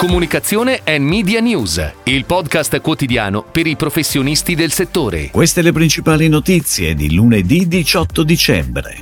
[0.00, 5.28] Comunicazione e Media News, il podcast quotidiano per i professionisti del settore.
[5.28, 8.96] Queste le principali notizie di lunedì 18 dicembre.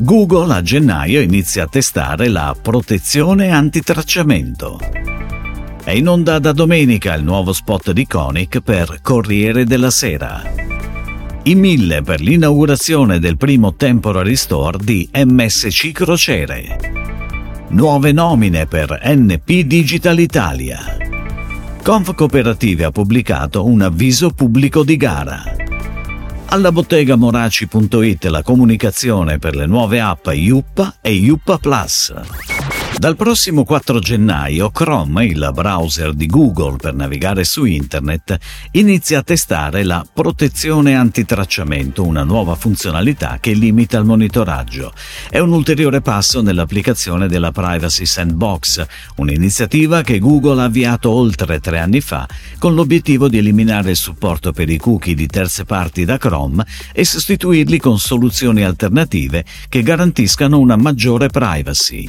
[0.00, 4.78] Google a gennaio inizia a testare la protezione antitracciamento.
[5.82, 10.42] È in onda da domenica il nuovo spot di Conic per Corriere della Sera.
[11.44, 17.09] I mille per l'inaugurazione del primo temporary store di MSC Crociere.
[17.72, 20.96] Nuove nomine per NP Digital Italia.
[21.80, 25.44] Conf Cooperative ha pubblicato un avviso pubblico di gara.
[26.46, 32.12] Alla bottega moraci.it la comunicazione per le nuove app Yuppa e Yuppa Plus.
[32.98, 38.36] Dal prossimo 4 gennaio Chrome, il browser di Google per navigare su Internet,
[38.72, 44.92] inizia a testare la protezione antitracciamento, una nuova funzionalità che limita il monitoraggio.
[45.30, 48.84] È un ulteriore passo nell'applicazione della Privacy Sandbox,
[49.16, 52.28] un'iniziativa che Google ha avviato oltre tre anni fa
[52.58, 57.06] con l'obiettivo di eliminare il supporto per i cookie di terze parti da Chrome e
[57.06, 62.08] sostituirli con soluzioni alternative che garantiscano una maggiore privacy.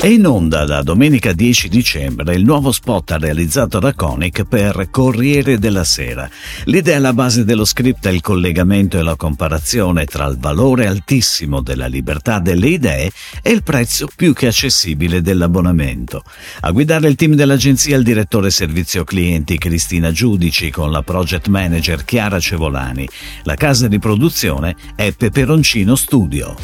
[0.00, 5.58] È in onda da domenica 10 dicembre il nuovo spot realizzato da Conic per Corriere
[5.58, 6.30] della Sera.
[6.66, 11.62] L'idea alla base dello script è il collegamento e la comparazione tra il valore altissimo
[11.62, 13.10] della libertà delle idee
[13.42, 16.22] e il prezzo più che accessibile dell'abbonamento.
[16.60, 22.04] A guidare il team dell'agenzia il direttore servizio clienti Cristina Giudici con la project manager
[22.04, 23.08] Chiara Cevolani.
[23.42, 26.54] La casa di produzione è Peperoncino Studio.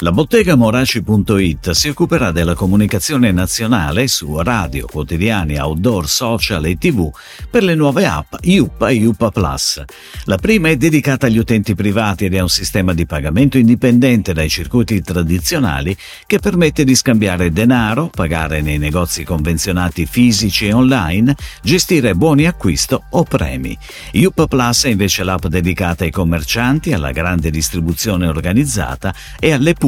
[0.01, 7.11] La bottega Moraci.it si occuperà della comunicazione nazionale su radio, quotidiani, outdoor, social e tv
[7.49, 9.83] per le nuove app Yupa e Yupa Plus.
[10.23, 14.47] La prima è dedicata agli utenti privati ed è un sistema di pagamento indipendente dai
[14.47, 22.15] circuiti tradizionali che permette di scambiare denaro, pagare nei negozi convenzionati fisici e online, gestire
[22.15, 23.77] buoni acquisto o premi.
[24.13, 29.87] Yupa Plus è invece l'app dedicata ai commercianti, alla grande distribuzione organizzata e alle pubbliche